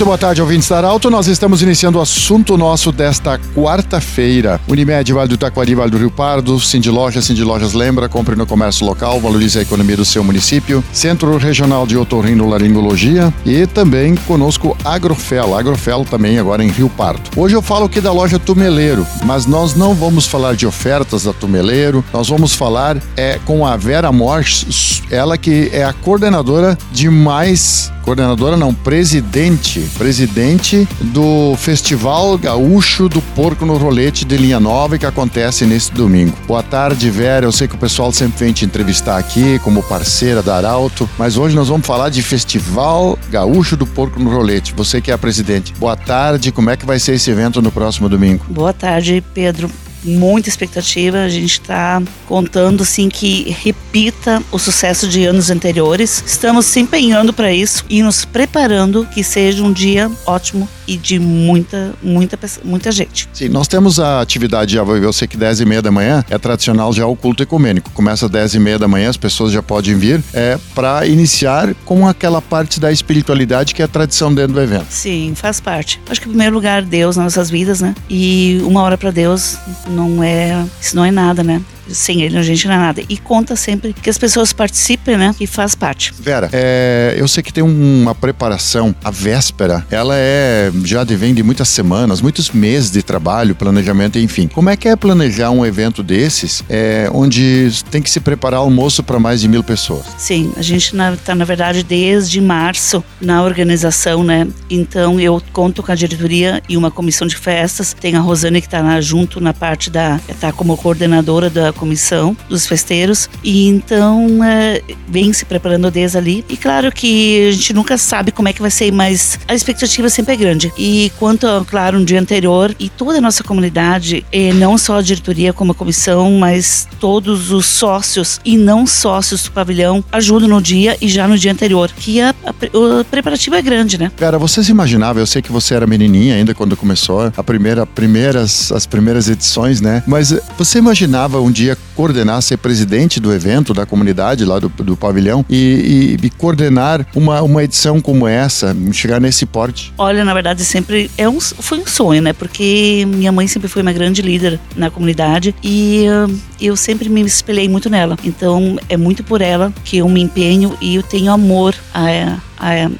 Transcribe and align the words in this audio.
Muito 0.00 0.08
boa 0.08 0.16
tarde, 0.16 0.40
ouvintes 0.40 0.66
da 0.66 0.78
Arauto. 0.78 1.10
Nós 1.10 1.26
estamos 1.26 1.60
iniciando 1.60 1.98
o 1.98 2.00
assunto 2.00 2.56
nosso 2.56 2.90
desta 2.90 3.38
quarta-feira. 3.54 4.58
Unimed, 4.66 5.12
Vale 5.12 5.28
do 5.28 5.36
Taquari, 5.36 5.74
Vale 5.74 5.90
do 5.90 5.98
Rio 5.98 6.10
Pardo, 6.10 6.58
Cindy 6.58 6.88
Lojas, 6.88 7.26
Cindy 7.26 7.44
Lojas 7.44 7.74
lembra, 7.74 8.08
compre 8.08 8.34
no 8.34 8.46
comércio 8.46 8.86
local, 8.86 9.20
valorize 9.20 9.58
a 9.58 9.62
economia 9.62 9.98
do 9.98 10.04
seu 10.06 10.24
município. 10.24 10.82
Centro 10.90 11.36
Regional 11.36 11.86
de 11.86 11.98
Otorrinolaringologia 11.98 13.30
e 13.44 13.66
também 13.66 14.14
conosco 14.14 14.74
Agrofel. 14.82 15.54
Agrofel 15.54 16.06
também 16.06 16.38
agora 16.38 16.64
em 16.64 16.68
Rio 16.68 16.88
Pardo. 16.88 17.28
Hoje 17.36 17.54
eu 17.54 17.60
falo 17.60 17.84
aqui 17.84 18.00
da 18.00 18.10
loja 18.10 18.38
Tumeleiro, 18.38 19.06
mas 19.26 19.44
nós 19.44 19.74
não 19.74 19.94
vamos 19.94 20.26
falar 20.26 20.56
de 20.56 20.66
ofertas 20.66 21.24
da 21.24 21.34
Tumeleiro, 21.34 22.02
nós 22.10 22.26
vamos 22.26 22.54
falar 22.54 22.96
é, 23.18 23.38
com 23.44 23.66
a 23.66 23.76
Vera 23.76 24.10
Morsch, 24.10 25.02
ela 25.10 25.36
que 25.36 25.68
é 25.74 25.84
a 25.84 25.92
coordenadora 25.92 26.78
de 26.90 27.10
mais 27.10 27.92
coordenadora 28.10 28.56
não, 28.56 28.74
presidente, 28.74 29.88
presidente 29.96 30.88
do 31.00 31.54
Festival 31.56 32.36
Gaúcho 32.36 33.08
do 33.08 33.22
Porco 33.22 33.64
no 33.64 33.76
Rolete 33.76 34.24
de 34.24 34.36
Linha 34.36 34.58
Nova 34.58 34.98
que 34.98 35.06
acontece 35.06 35.64
nesse 35.64 35.92
domingo. 35.92 36.36
Boa 36.44 36.60
tarde, 36.60 37.08
Vera. 37.08 37.46
Eu 37.46 37.52
sei 37.52 37.68
que 37.68 37.76
o 37.76 37.78
pessoal 37.78 38.10
sempre 38.10 38.44
vem 38.46 38.52
te 38.52 38.64
entrevistar 38.64 39.16
aqui 39.16 39.60
como 39.60 39.80
parceira 39.80 40.42
da 40.42 40.56
Arauto, 40.56 41.08
mas 41.16 41.36
hoje 41.36 41.54
nós 41.54 41.68
vamos 41.68 41.86
falar 41.86 42.08
de 42.08 42.20
Festival 42.20 43.16
Gaúcho 43.30 43.76
do 43.76 43.86
Porco 43.86 44.18
no 44.18 44.28
Rolete. 44.28 44.74
Você 44.74 45.00
que 45.00 45.12
é 45.12 45.14
a 45.14 45.18
presidente. 45.18 45.72
Boa 45.78 45.96
tarde. 45.96 46.50
Como 46.50 46.68
é 46.68 46.76
que 46.76 46.84
vai 46.84 46.98
ser 46.98 47.14
esse 47.14 47.30
evento 47.30 47.62
no 47.62 47.70
próximo 47.70 48.08
domingo? 48.08 48.44
Boa 48.48 48.72
tarde, 48.72 49.22
Pedro 49.32 49.70
muita 50.02 50.48
expectativa. 50.48 51.18
A 51.18 51.28
gente 51.28 51.52
está 51.52 52.02
contando 52.26 52.82
assim 52.82 53.08
que 53.08 53.50
repita 53.50 54.42
o 54.50 54.58
sucesso 54.58 55.08
de 55.08 55.24
anos 55.24 55.50
anteriores. 55.50 56.22
Estamos 56.26 56.66
se 56.66 56.80
empenhando 56.80 57.32
para 57.32 57.52
isso 57.52 57.84
e 57.88 58.02
nos 58.02 58.24
preparando 58.24 59.06
que 59.06 59.22
seja 59.22 59.62
um 59.62 59.72
dia 59.72 60.10
ótimo 60.26 60.68
e 60.90 60.96
de 60.96 61.20
muita, 61.20 61.94
muita, 62.02 62.36
muita 62.64 62.90
gente. 62.90 63.28
Sim, 63.32 63.48
nós 63.48 63.68
temos 63.68 64.00
a 64.00 64.20
atividade, 64.20 64.74
já 64.74 64.82
eu 64.82 65.12
sei 65.12 65.28
que 65.28 65.36
10 65.36 65.60
e 65.60 65.64
meia 65.64 65.80
da 65.80 65.92
manhã 65.92 66.24
é 66.28 66.36
tradicional 66.36 66.92
já 66.92 67.06
o 67.06 67.14
culto 67.14 67.44
ecumênico. 67.44 67.92
Começa 67.92 68.26
às 68.26 68.32
10 68.32 68.54
e 68.54 68.58
meia 68.58 68.76
da 68.76 68.88
manhã, 68.88 69.08
as 69.08 69.16
pessoas 69.16 69.52
já 69.52 69.62
podem 69.62 69.94
vir 69.96 70.20
é, 70.34 70.58
para 70.74 71.06
iniciar 71.06 71.74
com 71.84 72.08
aquela 72.08 72.42
parte 72.42 72.80
da 72.80 72.90
espiritualidade 72.90 73.72
que 73.72 73.82
é 73.82 73.84
a 73.84 73.88
tradição 73.88 74.34
dentro 74.34 74.54
do 74.54 74.60
evento. 74.60 74.86
Sim, 74.90 75.32
faz 75.36 75.60
parte. 75.60 76.00
Acho 76.10 76.20
que 76.20 76.26
em 76.26 76.30
primeiro 76.30 76.54
lugar, 76.54 76.82
Deus 76.82 77.16
nas 77.16 77.36
nossas 77.36 77.48
vidas, 77.48 77.80
né? 77.80 77.94
E 78.08 78.60
uma 78.64 78.82
hora 78.82 78.98
para 78.98 79.12
Deus 79.12 79.56
não 79.86 80.24
é. 80.24 80.66
Isso 80.80 80.96
não 80.96 81.04
é 81.04 81.12
nada, 81.12 81.44
né? 81.44 81.62
Sem 81.92 82.22
ele 82.22 82.38
a 82.38 82.42
gente 82.42 82.66
não 82.66 82.74
é 82.74 82.78
nada. 82.78 83.02
E 83.08 83.16
conta 83.16 83.56
sempre 83.56 83.92
que 83.92 84.10
as 84.10 84.18
pessoas 84.18 84.52
participem, 84.52 85.16
né? 85.16 85.34
E 85.40 85.46
faz 85.46 85.74
parte. 85.74 86.12
Vera, 86.18 86.48
é, 86.52 87.14
eu 87.16 87.28
sei 87.28 87.42
que 87.42 87.52
tem 87.52 87.62
uma 87.62 88.14
preparação, 88.14 88.94
a 89.02 89.10
véspera, 89.10 89.86
ela 89.90 90.14
é 90.16 90.70
já 90.84 91.04
vem 91.04 91.34
de 91.34 91.42
muitas 91.42 91.68
semanas, 91.68 92.20
muitos 92.20 92.50
meses 92.50 92.90
de 92.90 93.02
trabalho, 93.02 93.54
planejamento, 93.54 94.18
enfim. 94.18 94.48
Como 94.48 94.70
é 94.70 94.76
que 94.76 94.88
é 94.88 94.96
planejar 94.96 95.50
um 95.50 95.64
evento 95.64 96.02
desses, 96.02 96.62
é, 96.68 97.10
onde 97.12 97.70
tem 97.90 98.02
que 98.02 98.10
se 98.10 98.20
preparar 98.20 98.60
almoço 98.60 99.02
para 99.02 99.18
mais 99.18 99.40
de 99.40 99.48
mil 99.48 99.62
pessoas? 99.62 100.06
Sim, 100.18 100.52
a 100.56 100.62
gente 100.62 100.94
está 100.96 101.34
na 101.34 101.44
verdade 101.44 101.82
desde 101.82 102.40
março 102.40 103.02
na 103.20 103.42
organização, 103.42 104.22
né? 104.22 104.46
Então 104.68 105.18
eu 105.18 105.42
conto 105.52 105.82
com 105.82 105.92
a 105.92 105.94
diretoria 105.94 106.62
e 106.68 106.76
uma 106.76 106.90
comissão 106.90 107.26
de 107.26 107.36
festas. 107.36 107.94
Tem 107.98 108.14
a 108.14 108.20
Rosane 108.20 108.60
que 108.60 108.66
está 108.66 109.00
junto 109.00 109.40
na 109.40 109.52
parte 109.52 109.90
da, 109.90 110.20
está 110.28 110.52
como 110.52 110.76
coordenadora 110.76 111.50
da 111.50 111.72
comissão 111.80 112.36
dos 112.48 112.66
festeiros 112.66 113.28
e 113.42 113.66
então 113.66 114.44
é, 114.44 114.82
vem 115.08 115.32
se 115.32 115.44
preparando 115.46 115.90
desde 115.90 116.18
ali. 116.18 116.44
E 116.48 116.56
claro 116.56 116.92
que 116.92 117.48
a 117.48 117.52
gente 117.52 117.72
nunca 117.72 117.96
sabe 117.96 118.30
como 118.30 118.48
é 118.48 118.52
que 118.52 118.60
vai 118.60 118.70
ser, 118.70 118.92
mas 118.92 119.38
a 119.48 119.54
expectativa 119.54 120.08
sempre 120.10 120.34
é 120.34 120.36
grande. 120.36 120.72
E 120.76 121.10
quanto, 121.18 121.46
claro, 121.66 121.98
um 121.98 122.04
dia 122.04 122.20
anterior 122.20 122.74
e 122.78 122.88
toda 122.88 123.18
a 123.18 123.20
nossa 123.20 123.42
comunidade, 123.42 124.24
é, 124.30 124.52
não 124.52 124.76
só 124.76 124.98
a 124.98 125.02
diretoria 125.02 125.52
como 125.52 125.72
a 125.72 125.74
comissão, 125.74 126.38
mas 126.38 126.86
todos 127.00 127.50
os 127.50 127.64
sócios 127.66 128.38
e 128.44 128.56
não 128.58 128.86
sócios 128.86 129.44
do 129.44 129.52
pavilhão 129.52 130.04
ajudam 130.12 130.48
no 130.48 130.60
dia 130.60 130.96
e 131.00 131.08
já 131.08 131.26
no 131.26 131.38
dia 131.38 131.50
anterior, 131.52 131.90
que 131.96 132.20
a, 132.20 132.34
a, 132.44 132.50
a 132.50 133.04
preparativa 133.04 133.58
é 133.58 133.62
grande, 133.62 133.98
né? 133.98 134.12
Cara, 134.16 134.38
você 134.38 134.62
se 134.62 134.70
imaginava, 134.70 135.18
eu 135.18 135.26
sei 135.26 135.40
que 135.40 135.50
você 135.50 135.74
era 135.74 135.86
menininha 135.86 136.34
ainda 136.34 136.54
quando 136.54 136.76
começou 136.76 137.32
a 137.34 137.42
primeira, 137.42 137.86
primeiras, 137.86 138.70
as 138.72 138.86
primeiras 138.86 139.28
edições, 139.28 139.80
né? 139.80 140.02
Mas 140.06 140.34
você 140.58 140.78
imaginava 140.78 141.40
um 141.40 141.50
dia 141.50 141.59
podia 141.60 141.76
coordenar, 141.94 142.40
ser 142.40 142.56
presidente 142.56 143.20
do 143.20 143.30
evento, 143.34 143.74
da 143.74 143.84
comunidade 143.84 144.46
lá 144.46 144.58
do, 144.58 144.70
do 144.70 144.96
pavilhão 144.96 145.44
e, 145.46 146.16
e, 146.18 146.26
e, 146.26 146.30
coordenar 146.30 147.06
uma, 147.14 147.42
uma 147.42 147.62
edição 147.62 148.00
como 148.00 148.26
essa, 148.26 148.74
chegar 148.92 149.20
nesse 149.20 149.44
porte? 149.44 149.92
Olha, 149.98 150.24
na 150.24 150.32
verdade, 150.32 150.64
sempre 150.64 151.10
é 151.18 151.28
um, 151.28 151.38
foi 151.38 151.78
um 151.78 151.86
sonho, 151.86 152.22
né? 152.22 152.32
Porque 152.32 153.06
minha 153.06 153.30
mãe 153.30 153.46
sempre 153.46 153.68
foi 153.68 153.82
uma 153.82 153.92
grande 153.92 154.22
líder 154.22 154.58
na 154.74 154.88
comunidade 154.88 155.54
e 155.62 156.06
uh, 156.08 156.34
eu 156.58 156.74
sempre 156.76 157.10
me 157.10 157.20
espelhei 157.20 157.68
muito 157.68 157.90
nela. 157.90 158.16
Então, 158.24 158.78
é 158.88 158.96
muito 158.96 159.22
por 159.22 159.42
ela 159.42 159.70
que 159.84 159.98
eu 159.98 160.08
me 160.08 160.22
empenho 160.22 160.74
e 160.80 160.94
eu 160.94 161.02
tenho 161.02 161.30
amor 161.30 161.74
a 161.92 162.38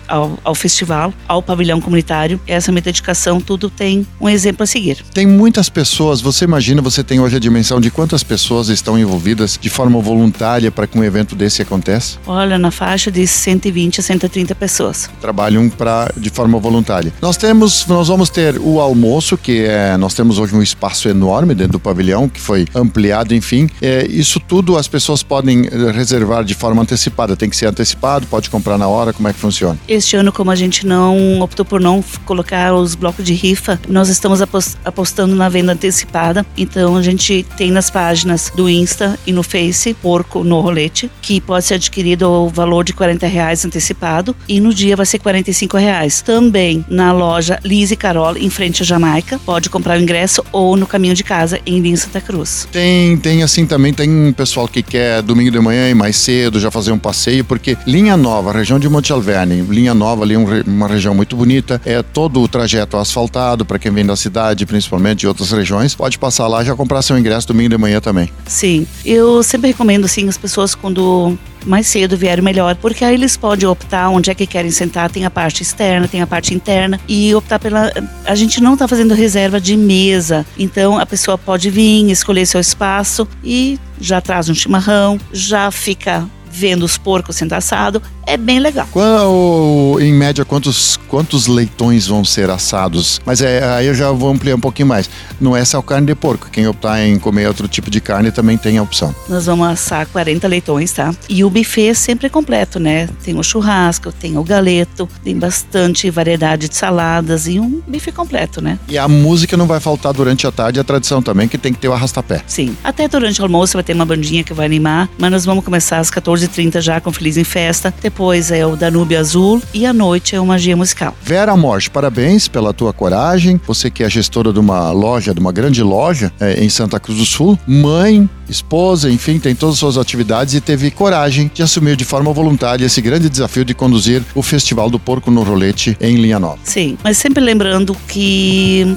ao, 0.08 0.38
ao, 0.42 0.54
festival, 0.54 1.12
ao 1.28 1.42
pavilhão 1.42 1.80
comunitário. 1.80 2.40
Essa 2.46 2.72
minha 2.72 2.82
dedicação, 2.82 3.40
tudo 3.40 3.68
tem 3.70 4.06
um 4.20 4.28
exemplo 4.28 4.64
a 4.64 4.66
seguir. 4.66 5.04
Tem 5.12 5.26
muitas 5.26 5.68
pessoas, 5.68 6.20
você 6.20 6.44
imagina, 6.44 6.82
você 6.82 7.04
tem 7.04 7.20
hoje 7.20 7.36
a 7.36 7.38
dimensão 7.38 7.80
de 7.80 7.90
quantas 7.90 8.22
pessoas 8.22 8.68
estão 8.68 8.98
envolvidas 8.98 9.58
de 9.60 9.68
forma 9.68 10.00
voluntária 10.00 10.70
para 10.70 10.86
que 10.86 10.98
um 10.98 11.04
evento 11.04 11.34
desse 11.34 11.62
aconteça? 11.62 12.18
Olha, 12.26 12.58
na 12.58 12.70
faixa 12.70 13.10
de 13.10 13.26
120 13.26 14.00
a 14.00 14.02
130 14.02 14.54
pessoas. 14.54 15.10
Trabalham 15.20 15.68
pra, 15.68 16.10
de 16.16 16.30
forma 16.30 16.58
voluntária. 16.58 17.12
Nós 17.20 17.36
temos, 17.36 17.86
nós 17.86 18.08
vamos 18.08 18.30
ter 18.30 18.58
o 18.58 18.80
almoço, 18.80 19.36
que 19.36 19.64
é, 19.64 19.96
nós 19.96 20.14
temos 20.14 20.38
hoje 20.38 20.54
um 20.54 20.62
espaço 20.62 21.08
enorme 21.08 21.54
dentro 21.54 21.72
do 21.72 21.80
pavilhão, 21.80 22.28
que 22.28 22.40
foi 22.40 22.66
ampliado, 22.74 23.34
enfim. 23.34 23.68
É, 23.80 24.06
isso 24.06 24.40
tudo 24.40 24.76
as 24.76 24.88
pessoas 24.88 25.22
podem 25.22 25.66
eh, 25.66 25.92
reservar 25.92 26.44
de 26.44 26.54
forma 26.54 26.82
antecipada, 26.82 27.36
tem 27.36 27.48
que 27.48 27.56
ser 27.56 27.66
antecipado, 27.66 28.26
pode 28.26 28.50
comprar 28.50 28.78
na 28.78 28.88
hora, 28.88 29.12
como 29.12 29.28
é 29.28 29.32
que 29.32 29.38
funciona? 29.38 29.49
Funciona? 29.50 29.78
Este 29.88 30.16
ano, 30.16 30.32
como 30.32 30.50
a 30.50 30.54
gente 30.54 30.86
não 30.86 31.40
optou 31.40 31.64
por 31.64 31.80
não 31.80 32.02
colocar 32.24 32.72
os 32.72 32.94
blocos 32.94 33.24
de 33.24 33.34
rifa, 33.34 33.78
nós 33.88 34.08
estamos 34.08 34.40
apostando 34.84 35.34
na 35.34 35.48
venda 35.48 35.72
antecipada. 35.72 36.46
Então 36.56 36.96
a 36.96 37.02
gente 37.02 37.44
tem 37.56 37.70
nas 37.70 37.90
páginas 37.90 38.52
do 38.54 38.68
Insta 38.68 39.18
e 39.26 39.32
no 39.32 39.42
Face 39.42 39.92
porco 39.94 40.44
no 40.44 40.60
rolete, 40.60 41.10
que 41.20 41.40
pode 41.40 41.64
ser 41.64 41.74
adquirido 41.74 42.24
ao 42.24 42.48
valor 42.48 42.84
de 42.84 42.92
40 42.92 43.26
reais 43.26 43.64
antecipado 43.64 44.34
e 44.48 44.60
no 44.60 44.72
dia 44.72 44.96
vai 44.96 45.06
ser 45.06 45.18
45 45.18 45.76
reais. 45.76 46.22
Também 46.22 46.84
na 46.88 47.12
loja 47.12 47.58
Liz 47.64 47.90
e 47.90 47.96
Carol, 47.96 48.36
em 48.36 48.48
frente 48.48 48.82
à 48.82 48.86
Jamaica, 48.86 49.38
pode 49.44 49.68
comprar 49.68 49.98
o 49.98 50.02
ingresso 50.02 50.44
ou 50.52 50.76
no 50.76 50.86
caminho 50.86 51.14
de 51.14 51.24
casa 51.24 51.58
em 51.66 51.80
Linha 51.80 51.96
Santa 51.96 52.20
Cruz. 52.20 52.68
Tem, 52.70 53.16
tem 53.16 53.42
assim 53.42 53.66
também, 53.66 53.92
tem 53.92 54.32
pessoal 54.32 54.68
que 54.68 54.82
quer 54.82 55.22
domingo 55.22 55.50
de 55.50 55.58
manhã 55.58 55.90
e 55.90 55.94
mais 55.94 56.16
cedo 56.16 56.60
já 56.60 56.70
fazer 56.70 56.92
um 56.92 56.98
passeio, 56.98 57.44
porque 57.44 57.76
Linha 57.86 58.16
Nova, 58.16 58.52
região 58.52 58.78
de 58.78 58.88
Monte 58.88 59.12
Linha 59.44 59.94
nova 59.94 60.22
ali, 60.22 60.36
uma 60.36 60.88
região 60.88 61.14
muito 61.14 61.36
bonita. 61.36 61.80
É 61.84 62.02
todo 62.02 62.40
o 62.40 62.48
trajeto 62.48 62.96
asfaltado 62.96 63.64
para 63.64 63.78
quem 63.78 63.92
vem 63.92 64.04
da 64.04 64.16
cidade, 64.16 64.66
principalmente 64.66 65.20
de 65.20 65.28
outras 65.28 65.50
regiões. 65.50 65.94
Pode 65.94 66.18
passar 66.18 66.46
lá 66.46 66.62
já 66.64 66.74
comprar 66.74 67.02
seu 67.02 67.18
ingresso 67.18 67.48
domingo 67.48 67.70
de 67.70 67.78
manhã 67.78 68.00
também. 68.00 68.30
Sim, 68.46 68.86
eu 69.04 69.42
sempre 69.42 69.68
recomendo 69.68 70.04
assim 70.04 70.28
as 70.28 70.38
pessoas 70.38 70.74
quando 70.74 71.38
mais 71.66 71.86
cedo 71.86 72.16
vieram 72.16 72.42
melhor, 72.42 72.74
porque 72.76 73.04
aí 73.04 73.14
eles 73.14 73.36
podem 73.36 73.68
optar 73.68 74.08
onde 74.08 74.30
é 74.30 74.34
que 74.34 74.46
querem 74.46 74.70
sentar, 74.70 75.10
tem 75.10 75.24
a 75.24 75.30
parte 75.30 75.62
externa, 75.62 76.08
tem 76.08 76.22
a 76.22 76.26
parte 76.26 76.54
interna 76.54 76.98
e 77.06 77.34
optar 77.34 77.58
pela 77.58 77.92
a 78.24 78.34
gente 78.34 78.62
não 78.62 78.74
está 78.74 78.88
fazendo 78.88 79.14
reserva 79.14 79.60
de 79.60 79.76
mesa. 79.76 80.46
Então 80.58 80.98
a 80.98 81.06
pessoa 81.06 81.36
pode 81.36 81.70
vir, 81.70 82.10
escolher 82.10 82.46
seu 82.46 82.60
espaço 82.60 83.28
e 83.44 83.78
já 84.00 84.20
traz 84.20 84.48
um 84.48 84.54
chimarrão, 84.54 85.18
já 85.32 85.70
fica 85.70 86.26
vendo 86.50 86.84
os 86.84 86.98
porcos 86.98 87.36
sendo 87.36 87.52
assado, 87.52 88.02
é 88.32 88.36
bem 88.36 88.58
legal. 88.58 88.88
Qual, 88.90 90.00
em 90.00 90.12
média, 90.12 90.44
quantos, 90.44 90.96
quantos 91.08 91.46
leitões 91.46 92.06
vão 92.06 92.24
ser 92.24 92.50
assados? 92.50 93.20
Mas 93.24 93.40
é, 93.40 93.62
aí 93.64 93.86
eu 93.86 93.94
já 93.94 94.10
vou 94.10 94.30
ampliar 94.30 94.56
um 94.56 94.60
pouquinho 94.60 94.88
mais. 94.88 95.08
Não 95.40 95.56
é 95.56 95.64
só 95.64 95.80
carne 95.80 96.06
de 96.06 96.14
porco. 96.14 96.48
Quem 96.50 96.66
optar 96.66 97.00
em 97.02 97.18
comer 97.18 97.46
outro 97.46 97.68
tipo 97.68 97.90
de 97.90 98.00
carne 98.00 98.30
também 98.30 98.56
tem 98.56 98.78
a 98.78 98.82
opção. 98.82 99.14
Nós 99.28 99.46
vamos 99.46 99.66
assar 99.68 100.06
40 100.06 100.46
leitões, 100.48 100.92
tá? 100.92 101.14
E 101.28 101.44
o 101.44 101.50
buffet 101.50 101.88
é 101.88 101.94
sempre 101.94 102.28
completo, 102.28 102.78
né? 102.78 103.08
Tem 103.24 103.38
o 103.38 103.42
churrasco, 103.42 104.12
tem 104.12 104.36
o 104.36 104.44
galeto, 104.44 105.08
tem 105.22 105.38
bastante 105.38 106.10
variedade 106.10 106.68
de 106.68 106.76
saladas 106.76 107.46
e 107.46 107.60
um 107.60 107.80
buffet 107.86 108.12
completo, 108.12 108.60
né? 108.60 108.78
E 108.88 108.98
a 108.98 109.08
música 109.08 109.56
não 109.56 109.66
vai 109.66 109.80
faltar 109.80 110.12
durante 110.12 110.46
a 110.46 110.52
tarde, 110.52 110.80
a 110.80 110.84
tradição 110.84 111.22
também, 111.22 111.48
que 111.48 111.58
tem 111.58 111.72
que 111.72 111.78
ter 111.78 111.88
o 111.88 111.92
arrastapé. 111.92 112.42
Sim. 112.46 112.76
Até 112.82 113.08
durante 113.08 113.40
o 113.40 113.44
almoço 113.44 113.74
vai 113.74 113.82
ter 113.82 113.92
uma 113.92 114.06
bandinha 114.06 114.42
que 114.42 114.52
vai 114.52 114.66
animar, 114.66 115.08
mas 115.18 115.30
nós 115.30 115.44
vamos 115.44 115.64
começar 115.64 115.98
às 115.98 116.10
14 116.10 116.40
14h30 116.40 116.80
já 116.80 117.00
com 117.00 117.12
Feliz 117.12 117.36
em 117.36 117.44
Festa. 117.44 117.92
Depois 118.00 118.19
depois 118.20 118.50
é 118.50 118.66
o 118.66 118.76
Danúbio 118.76 119.18
Azul 119.18 119.62
e 119.72 119.86
à 119.86 119.94
noite 119.94 120.36
é 120.36 120.40
o 120.40 120.44
Magia 120.44 120.76
Musical. 120.76 121.16
Vera 121.22 121.56
Morte, 121.56 121.88
parabéns 121.88 122.48
pela 122.48 122.70
tua 122.70 122.92
coragem. 122.92 123.58
Você 123.66 123.90
que 123.90 124.04
é 124.04 124.10
gestora 124.10 124.52
de 124.52 124.58
uma 124.58 124.90
loja, 124.90 125.32
de 125.32 125.40
uma 125.40 125.50
grande 125.50 125.82
loja 125.82 126.30
é, 126.38 126.62
em 126.62 126.68
Santa 126.68 127.00
Cruz 127.00 127.18
do 127.18 127.24
Sul, 127.24 127.58
mãe, 127.66 128.28
esposa, 128.50 129.10
enfim, 129.10 129.38
tem 129.38 129.54
todas 129.54 129.74
as 129.74 129.78
suas 129.78 129.98
atividades 129.98 130.54
e 130.54 130.60
teve 130.60 130.90
coragem 130.90 131.50
de 131.52 131.62
assumir 131.62 131.96
de 131.96 132.04
forma 132.04 132.32
voluntária 132.32 132.84
esse 132.84 133.00
grande 133.00 133.28
desafio 133.28 133.64
de 133.64 133.74
conduzir 133.74 134.22
o 134.34 134.42
Festival 134.42 134.90
do 134.90 134.98
Porco 134.98 135.30
no 135.30 135.42
Rolete 135.42 135.96
em 136.00 136.16
Linha 136.16 136.38
Nova. 136.38 136.58
Sim, 136.64 136.98
mas 137.02 137.16
sempre 137.16 137.42
lembrando 137.42 137.96
que 138.08 138.96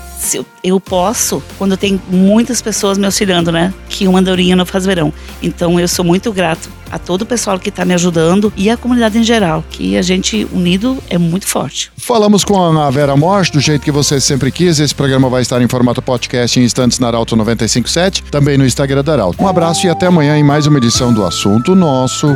eu, 0.64 0.80
posso, 0.80 1.44
quando 1.58 1.76
tem 1.76 2.02
muitas 2.10 2.62
pessoas 2.62 2.98
me 2.98 3.06
auxiliando, 3.06 3.52
né? 3.52 3.74
Que 3.90 4.08
uma 4.08 4.20
andorinha 4.20 4.56
não 4.56 4.66
faz 4.66 4.86
verão. 4.86 5.14
Então 5.42 5.80
eu 5.80 5.88
sou 5.88 6.04
muito 6.04 6.32
grato 6.32 6.70
a 6.92 6.98
todo 6.98 7.24
o 7.24 7.26
pessoal 7.26 7.60
que 7.60 7.70
está 7.70 7.84
me 7.84 7.94
ajudando 7.94 8.54
e 8.56 8.70
a 8.70 8.78
comunidade 8.78 9.18
em 9.18 9.24
geral, 9.24 9.64
que 9.70 9.98
a 9.98 10.02
gente 10.02 10.48
unido 10.52 10.98
é 11.10 11.18
muito 11.18 11.48
forte. 11.48 11.92
Falamos 12.06 12.44
com 12.44 12.60
a 12.60 12.90
Vera 12.92 13.16
Morte, 13.16 13.54
do 13.54 13.62
jeito 13.62 13.82
que 13.82 13.92
você 13.92 14.20
sempre 14.20 14.52
quis. 14.52 14.78
Esse 14.78 14.94
programa 14.94 15.30
vai 15.30 15.42
estar 15.42 15.62
em 15.62 15.70
formato 15.70 16.02
podcast 16.02 16.60
em 16.60 16.64
instantes 16.64 17.00
na 17.00 17.08
Arauto 17.08 17.34
957, 17.34 18.24
também 18.24 18.58
no 18.58 18.66
Instagram 18.66 19.02
da 19.02 19.14
Arauto. 19.14 19.42
Um 19.42 19.48
abraço 19.48 19.86
e 19.88 19.90
até 19.90 20.08
amanhã 20.08 20.38
em 20.38 20.44
mais 20.44 20.68
uma 20.68 20.78
edição 20.80 21.14
do 21.14 21.24
Assunto 21.24 21.74
Nosso. 21.74 22.28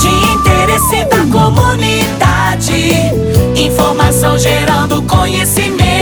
De 0.00 0.08
interesse 0.32 1.04
da 1.04 1.18
comunidade, 1.30 2.94
informação 3.62 4.38
gerando 4.38 5.02
conhecimento. 5.02 5.97